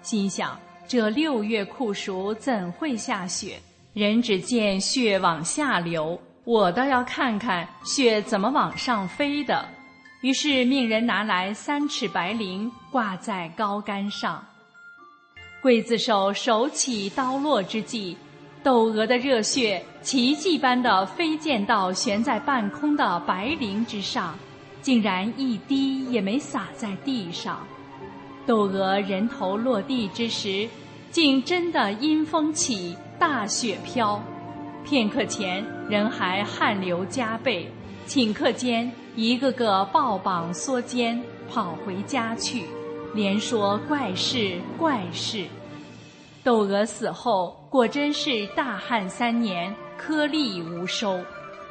[0.03, 0.57] 心想
[0.87, 3.59] 这六月酷暑怎会下雪？
[3.95, 9.66] 人只见雪往下流，我倒要看看雪怎么往上飞的。
[10.20, 14.45] 于是命人拿来三尺白绫，挂在高杆上。
[15.65, 18.15] 刽子手手起刀落之际，
[18.62, 24.39] 窦娥的热血奇迹般的飞溅到悬在半空的白绫之上。
[24.83, 27.67] 竟然一滴也没洒在地上，
[28.45, 30.69] 窦娥人头落地之时，
[31.11, 34.23] 竟真的阴风起，大雪飘。
[34.85, 37.67] 片刻前人还汗流浃背，
[38.07, 42.65] 顷刻间一个个抱膀缩肩，跑回家去，
[43.15, 45.45] 连说怪事怪事。
[46.43, 51.21] 窦娥死后，果真是大旱三年，颗粒无收。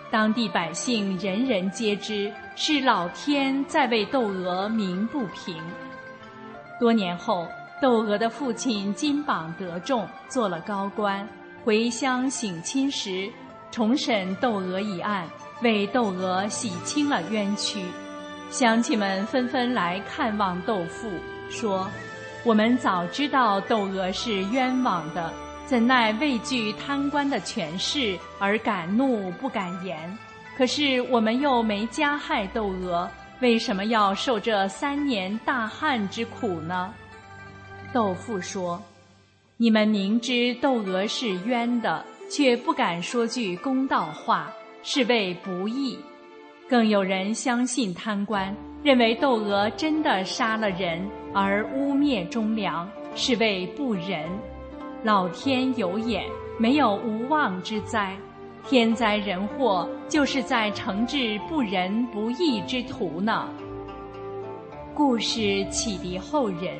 [0.09, 5.61] 当地百姓人人皆知，是老天在为窦娥鸣不平。
[6.79, 7.45] 多年后，
[7.81, 11.27] 窦娥的父亲金榜得中，做了高官，
[11.63, 13.29] 回乡省亲时，
[13.69, 15.27] 重审窦娥一案，
[15.61, 17.81] 为窦娥洗清了冤屈。
[18.49, 21.09] 乡亲们纷纷来看望窦父，
[21.49, 21.89] 说
[22.43, 25.31] ：“我们早知道窦娥是冤枉的。”
[25.65, 30.17] 怎奈畏惧贪官的权势而敢怒不敢言，
[30.57, 36.93] 可是我们又没加害窦娥，为什么要受这三年大旱之苦呢？
[37.93, 38.79] 窦父说
[39.55, 44.51] ：“你们明知窦娥是冤的，却不敢说句公道话，
[44.83, 45.97] 是为不义；
[46.69, 51.01] 更有人相信贪官，认为窦娥真的杀了人
[51.33, 54.29] 而污蔑忠良，是为不仁。”
[55.03, 56.23] 老天有眼，
[56.57, 58.15] 没有无妄之灾。
[58.65, 63.49] 天灾人祸，就是在惩治不仁不义之徒呢。
[64.93, 66.77] 故事启迪后人：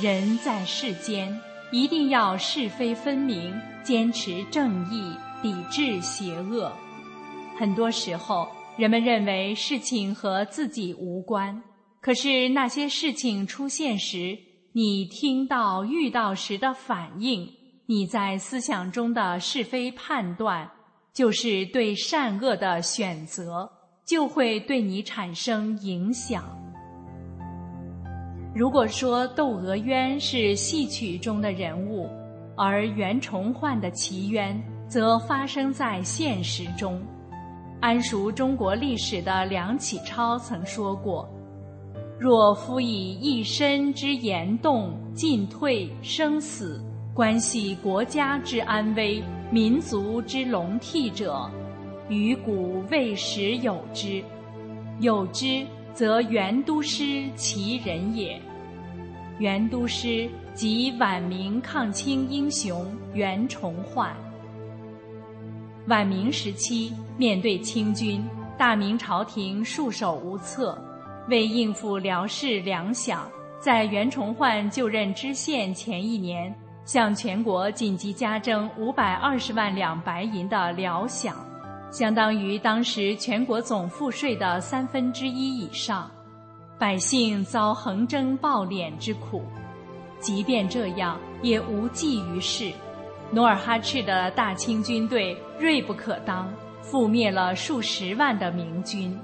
[0.00, 1.36] 人在世间，
[1.72, 5.12] 一定要是非分明，坚持正义，
[5.42, 6.70] 抵制邪恶。
[7.58, 11.60] 很多时候，人们认为事情和自己无关，
[12.08, 14.34] 可是那些事情出现时，
[14.72, 17.46] 你听到、遇到时的反应，
[17.84, 20.66] 你在思想中的是非判断，
[21.12, 23.70] 就是对善恶的选择，
[24.06, 26.44] 就会对你产生影响。
[28.54, 32.08] 如果说窦娥冤是戏曲中的人物，
[32.56, 37.02] 而袁崇焕的奇冤则发生在现实中，
[37.82, 41.28] 谙熟中国历史的梁启超曾说过。
[42.18, 46.82] 若夫以一身之言动、进退、生死，
[47.14, 51.48] 关系国家之安危、民族之隆替者，
[52.08, 54.20] 于古未时有之。
[54.98, 55.64] 有之，
[55.94, 58.40] 则袁都师其人也。
[59.38, 64.12] 袁都师即晚明抗清英雄袁崇焕。
[65.86, 68.24] 晚明时期，面对清军，
[68.58, 70.76] 大明朝廷束手无策。
[71.28, 73.18] 为应付辽事粮饷，
[73.60, 76.54] 在袁崇焕就任知县前一年，
[76.84, 81.32] 向全国紧急加征五百二十万两白银的辽饷，
[81.90, 86.10] 相当于当时全国总赋税的三分之一以上，
[86.78, 89.42] 百姓遭横征暴敛之苦。
[90.20, 92.72] 即便这样，也无济于事。
[93.30, 96.50] 努尔哈赤的大清军队锐不可当，
[96.82, 99.14] 覆灭了数十万的明军。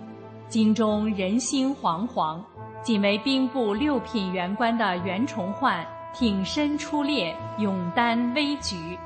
[0.55, 2.41] 京中人心惶惶，
[2.81, 5.85] 仅为兵部六品员官的袁崇焕
[6.15, 8.97] 挺身出列，勇担危局，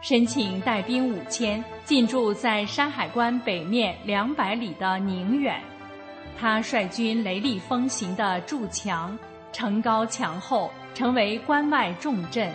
[0.00, 5.60] 申请带兵五千进驻在山海关北面两百里的宁远。
[6.38, 9.18] 他率军雷厉风行的筑墙，
[9.52, 12.48] 城高墙厚，成为关外重镇，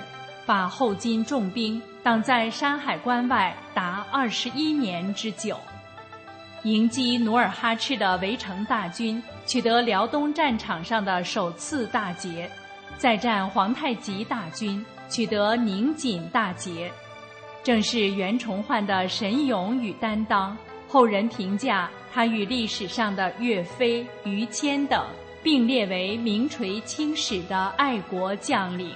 [0.45, 5.57] 把后金重兵挡在山海关外达二十一年之久。
[6.68, 12.45] 迎击努尔哈赤的围城大军，取得辽东战场上的首次大捷；
[12.97, 16.91] 再战皇太极大军，取得宁锦大捷。
[17.63, 20.57] 正是袁崇焕的神勇与担当，
[20.89, 25.05] 后人评价他与历史上的岳飞、于谦等
[25.41, 28.91] 并列为名垂青史的爱国将领。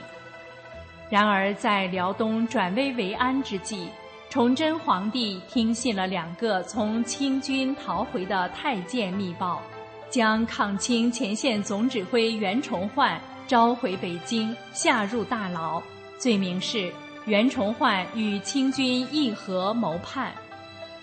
[1.09, 3.87] 然而，在辽东转危为安之际，
[4.31, 9.61] 崇祯皇帝听信了两个从清军逃回的太监密报，
[10.09, 15.83] 将抗清前线总指挥袁崇焕召回北京，下入大牢，
[16.17, 16.93] 罪名是
[17.25, 20.31] 袁崇焕与清军议和谋叛。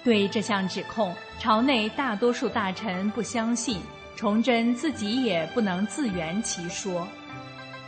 [0.03, 3.79] 对这项指控，朝内大多数大臣不相信，
[4.17, 7.07] 崇祯自己也不能自圆其说。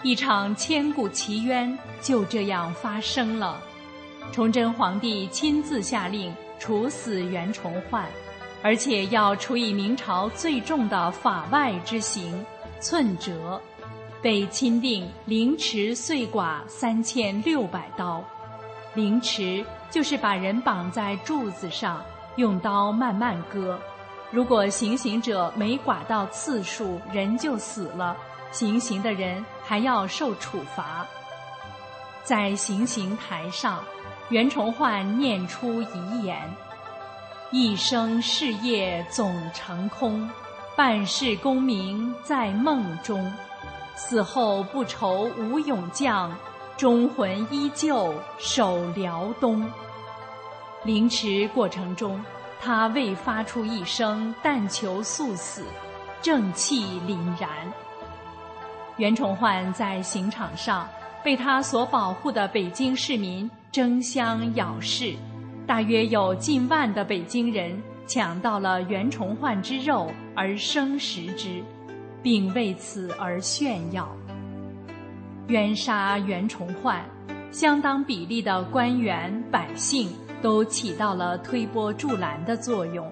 [0.03, 3.59] 一场千古奇冤就这样发生了。
[4.33, 8.07] 崇祯皇帝亲自下令处死袁崇焕，
[8.63, 12.45] 而且要处以明朝最重的法外之刑——
[12.81, 13.61] 寸折，
[14.23, 18.23] 被钦定凌迟碎剐三千六百刀。
[18.95, 22.01] 凌迟就是把人绑在柱子上，
[22.37, 23.81] 用刀慢慢割。
[24.31, 28.17] 如果行刑者没剐到次数，人就死了，
[28.53, 31.05] 行刑的人还要受处罚。
[32.23, 33.83] 在行刑台上。
[34.31, 36.39] 袁崇焕念出遗言
[37.51, 40.31] ：“一生事业总成空，
[40.77, 43.33] 半世功名在梦中。
[43.97, 46.33] 死后不愁无勇将，
[46.77, 49.69] 忠魂依旧守辽东。”
[50.85, 52.25] 凌迟过程中，
[52.61, 55.67] 他未发出一声“但求速死”，
[56.23, 57.51] 正气凛然。
[58.97, 60.89] 袁崇焕在刑场上
[61.25, 63.51] 被他所保护的北京市民。
[63.73, 65.15] 争相咬噬，
[65.65, 71.63] 大约有近万的北京人抢到了袁崇焕之肉而生食之，
[72.21, 74.09] 并为此而炫耀。
[75.47, 77.05] 冤杀袁崇焕，
[77.53, 80.11] 相当比例的官员百姓
[80.43, 83.09] 都起到了推波助澜的作用。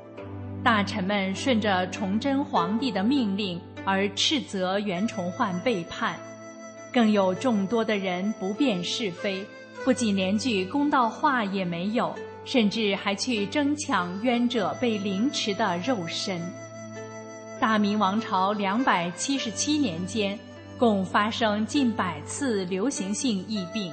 [0.64, 6.16] 大臣们顺着崇祯皇帝的命令而斥责袁崇焕背叛，
[6.92, 9.44] 更有众多的人不辨是非。
[9.84, 12.14] 不仅连句公道话也没有，
[12.44, 16.40] 甚至还去争抢冤者被凌迟的肉身。
[17.60, 20.38] 大明王朝两百七十七年间，
[20.76, 23.92] 共发生近百次流行性疫病，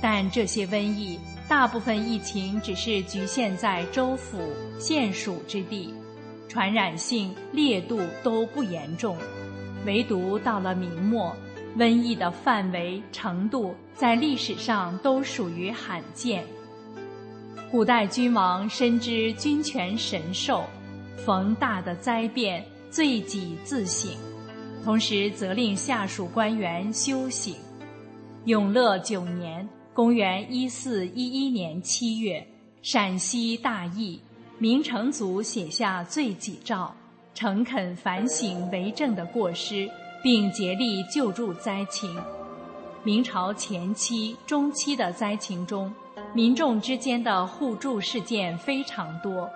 [0.00, 1.18] 但这些瘟疫
[1.48, 4.38] 大部分疫情只是局限在州府、
[4.78, 5.92] 县属之地，
[6.48, 9.16] 传染性、烈度都不严重，
[9.84, 11.36] 唯独到了明末。
[11.76, 16.44] 瘟疫的范围程度在历史上都属于罕见。
[17.70, 20.64] 古代君王深知君权神授，
[21.24, 24.10] 逢大的灾变罪己自省，
[24.82, 27.54] 同时责令下属官员修行。
[28.46, 32.44] 永乐九年（公元1411年七月），
[32.80, 34.18] 陕西大疫，
[34.56, 36.90] 明成祖写下罪己诏，
[37.34, 39.90] 诚恳反省为政的过失。
[40.22, 42.16] 并竭力救助灾情。
[43.04, 45.92] 明朝前期、中期的灾情中，
[46.34, 49.48] 民众之间的互助事件非常多，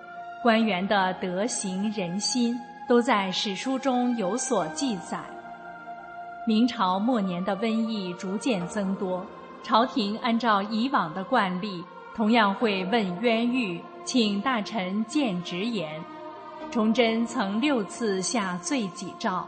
[0.42, 2.58] 官员的德行仁心
[2.88, 5.18] 都在史书中有所记载。
[6.46, 9.24] 明朝末年的瘟疫逐渐增多，
[9.62, 11.84] 朝廷按照以往的惯例，
[12.14, 16.00] 同样会问冤狱，请大臣见直言。
[16.70, 19.46] 崇祯曾六次下罪己诏。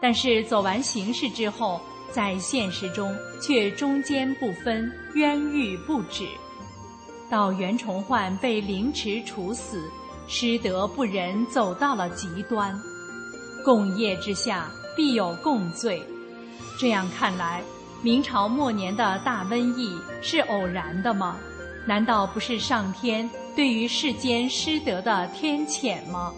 [0.00, 1.80] 但是走完形式之后，
[2.10, 6.26] 在现实中却中间不分，冤狱不止。
[7.30, 9.88] 到袁崇焕被凌迟处死，
[10.26, 12.76] 失德不仁走到了极端。
[13.64, 16.02] 共业之下必有共罪，
[16.78, 17.62] 这样看来，
[18.02, 21.36] 明朝末年的大瘟疫是偶然的吗？
[21.86, 26.32] 难道不是上天对于世间失德的天谴吗？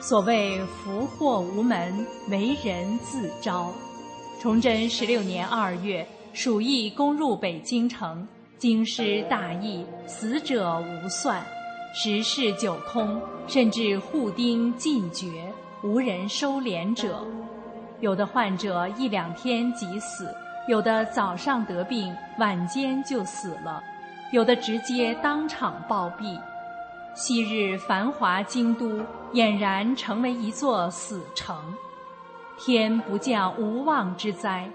[0.00, 3.70] 所谓福祸无门，为人自招。
[4.40, 8.26] 崇祯十六年二月，鼠疫攻入北京城，
[8.56, 11.44] 京师大疫，死者无算，
[11.92, 17.22] 十室九空，甚至户丁尽绝，无人收敛者。
[18.00, 20.34] 有的患者一两天即死，
[20.66, 23.82] 有的早上得病，晚间就死了，
[24.32, 26.38] 有的直接当场暴毙。
[27.22, 28.98] 昔日繁华京都，
[29.34, 31.54] 俨然成为一座死城。
[32.58, 34.66] 天不降无妄之灾，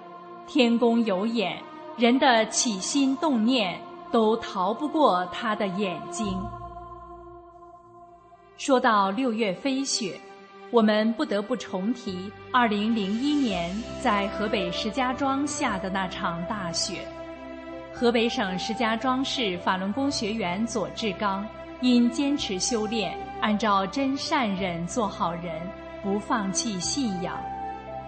[0.45, 1.57] 天公有眼，
[1.97, 3.81] 人的起心动念
[4.11, 6.39] 都逃不过他的眼睛。
[8.57, 10.21] 说到六月飞雪，
[10.69, 17.07] 我们不得不重提二零零一年在河北石家庄下的那场大雪。
[17.91, 21.43] 河北省石家庄市法轮功学员左志刚。
[21.81, 25.61] 因坚持修炼，按照真善忍做好人，
[26.01, 27.37] 不放弃信仰。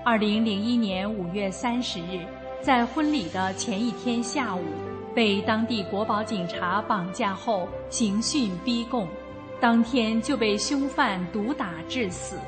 [0.04, 2.26] 二零零一年五月三十日，
[2.62, 4.64] 在婚礼的前一天下午，
[5.14, 9.08] 被当地国宝警察绑架后刑讯逼供，
[9.60, 12.40] 当天就被凶犯毒打致死，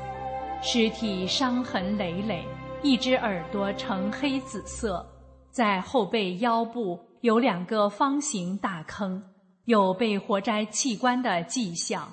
[0.62, 2.44] 尸体伤痕累累，
[2.82, 5.06] 一只耳朵呈黑紫色，
[5.50, 9.22] 在后背腰部有两个方形大坑。
[9.66, 12.12] 有被活摘器官的迹象，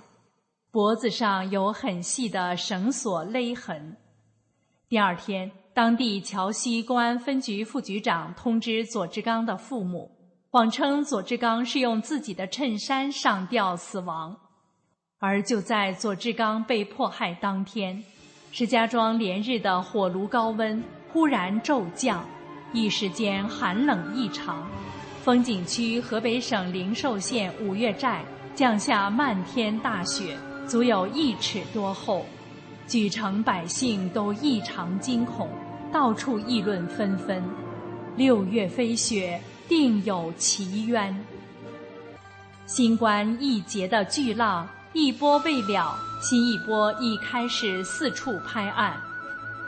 [0.70, 3.96] 脖子上有很细的绳索勒痕。
[4.90, 10.12] 第二天，当地桥西公安分局副局长通知左志刚的父母，
[10.50, 14.38] 谎称左志刚是用自己的衬衫上吊死亡。
[15.20, 18.04] 而就在左志刚被迫害当天，
[18.52, 22.24] 石家庄连日的火炉高温忽然骤降，
[22.72, 24.70] 一时间寒冷异常。
[25.28, 28.24] 风景区河北省灵寿县五岳寨
[28.56, 32.26] 降下漫天大雪，足有一尺多厚。
[32.88, 35.50] 莒城百姓都异常惊恐，
[35.92, 37.44] 到处议论纷纷。
[38.16, 41.14] 六月飞雪，定有奇冤。
[42.66, 48.96] 新冠一劫的巨浪一波未了，新一波已开始四处拍岸。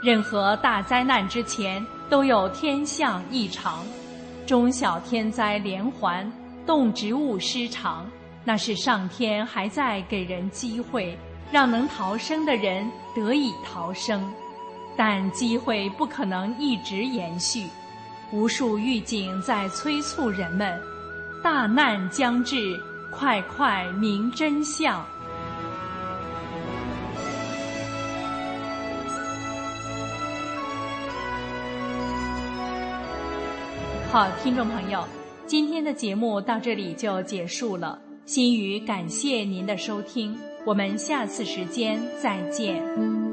[0.02, 3.84] 任何大灾难之前都有天象异常，
[4.50, 6.28] 中小天灾连环，
[6.66, 8.04] 动植物失常，
[8.44, 11.16] 那是上天还在给人机会。
[11.52, 12.84] 让能逃生的人
[13.14, 14.28] 得以逃生，
[14.96, 17.64] 但机会不可能一直延续。
[18.32, 20.76] 无数预警在催促人们：
[21.44, 22.76] 大难将至，
[23.12, 25.06] 快快明真相！
[34.12, 35.04] 好，听众朋友，
[35.46, 37.96] 今天的节目到这里就结束了。
[38.26, 40.36] 心语感谢您的收听。
[40.66, 43.29] 我们下次时间再见。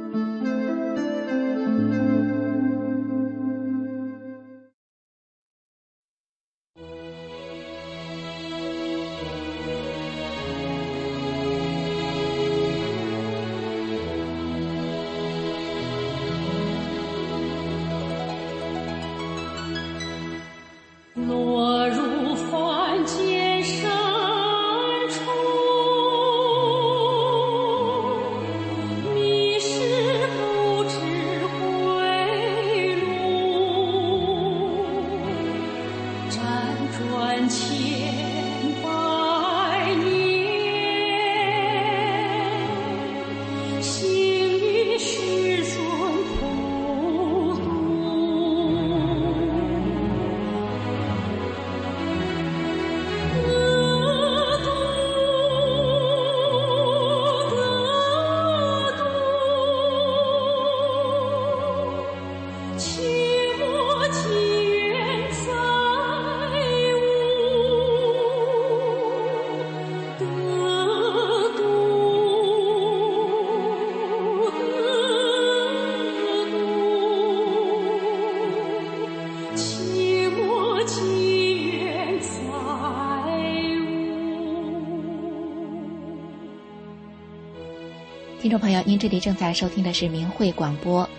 [88.39, 91.09] 听众朋友，您这里正在收听的是明慧广播。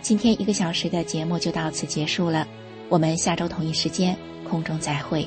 [0.00, 2.48] 今天一个小时的节目就到此结束了，
[2.88, 5.26] 我们下周同一时间空中再会。